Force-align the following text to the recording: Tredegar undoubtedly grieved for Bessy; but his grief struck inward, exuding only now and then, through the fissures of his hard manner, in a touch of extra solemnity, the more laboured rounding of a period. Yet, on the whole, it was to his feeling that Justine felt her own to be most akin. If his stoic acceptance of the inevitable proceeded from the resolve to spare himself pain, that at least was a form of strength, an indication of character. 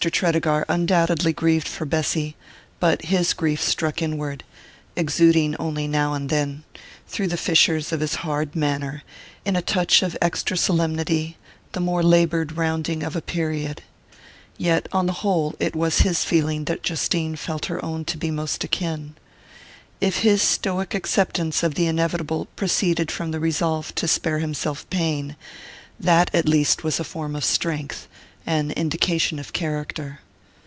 Tredegar 0.01 0.65
undoubtedly 0.67 1.31
grieved 1.31 1.67
for 1.67 1.85
Bessy; 1.85 2.35
but 2.79 3.03
his 3.03 3.33
grief 3.33 3.61
struck 3.61 4.01
inward, 4.01 4.43
exuding 4.95 5.55
only 5.57 5.87
now 5.87 6.15
and 6.15 6.27
then, 6.27 6.63
through 7.07 7.27
the 7.27 7.37
fissures 7.37 7.91
of 7.91 7.99
his 7.99 8.15
hard 8.25 8.55
manner, 8.55 9.03
in 9.45 9.55
a 9.55 9.61
touch 9.61 10.01
of 10.01 10.17
extra 10.19 10.57
solemnity, 10.57 11.37
the 11.73 11.79
more 11.79 12.01
laboured 12.01 12.57
rounding 12.57 13.03
of 13.03 13.15
a 13.15 13.21
period. 13.21 13.83
Yet, 14.57 14.89
on 14.91 15.05
the 15.05 15.13
whole, 15.21 15.53
it 15.59 15.75
was 15.75 15.97
to 15.97 16.03
his 16.05 16.23
feeling 16.25 16.65
that 16.65 16.81
Justine 16.81 17.35
felt 17.35 17.67
her 17.67 17.83
own 17.85 18.03
to 18.05 18.17
be 18.17 18.31
most 18.31 18.63
akin. 18.63 19.13
If 19.99 20.21
his 20.21 20.41
stoic 20.41 20.95
acceptance 20.95 21.61
of 21.61 21.75
the 21.75 21.85
inevitable 21.85 22.45
proceeded 22.55 23.11
from 23.11 23.29
the 23.29 23.39
resolve 23.39 23.93
to 23.93 24.07
spare 24.07 24.39
himself 24.39 24.89
pain, 24.89 25.35
that 25.99 26.31
at 26.33 26.49
least 26.49 26.83
was 26.83 26.99
a 26.99 27.03
form 27.03 27.35
of 27.35 27.45
strength, 27.45 28.07
an 28.47 28.71
indication 28.71 29.37
of 29.37 29.53
character. 29.53 30.17